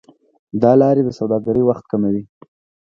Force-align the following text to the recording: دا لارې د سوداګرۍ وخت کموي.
دا 0.61 0.71
لارې 0.81 1.01
د 1.05 1.09
سوداګرۍ 1.19 1.63
وخت 1.65 1.85
کموي. 1.91 2.23